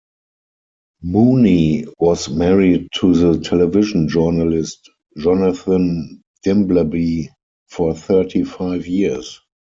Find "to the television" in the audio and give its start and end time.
2.95-4.07